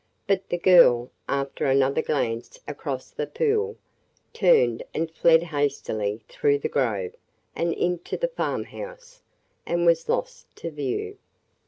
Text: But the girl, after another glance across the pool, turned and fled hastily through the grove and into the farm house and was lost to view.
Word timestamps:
But 0.25 0.49
the 0.49 0.57
girl, 0.57 1.11
after 1.29 1.67
another 1.67 2.01
glance 2.01 2.59
across 2.67 3.11
the 3.11 3.27
pool, 3.27 3.77
turned 4.33 4.81
and 4.95 5.11
fled 5.11 5.43
hastily 5.43 6.23
through 6.27 6.57
the 6.57 6.67
grove 6.69 7.13
and 7.55 7.71
into 7.75 8.17
the 8.17 8.27
farm 8.29 8.63
house 8.63 9.21
and 9.63 9.85
was 9.85 10.09
lost 10.09 10.55
to 10.55 10.71
view. 10.71 11.19